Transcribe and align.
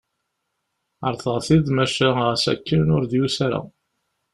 Ɛerḍeɣ-t-id 1.07 1.67
maca 1.75 2.07
ɣas 2.15 2.43
akken, 2.53 2.81
ur 2.95 3.03
d-yusa 3.05 3.41
ara. 3.45 3.61